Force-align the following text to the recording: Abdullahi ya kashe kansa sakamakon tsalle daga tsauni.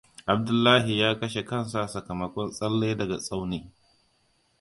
Abdullahi 0.27 0.93
ya 0.99 1.09
kashe 1.19 1.41
kansa 1.49 1.79
sakamakon 1.93 2.47
tsalle 2.51 2.89
daga 2.99 3.17
tsauni. 3.21 3.59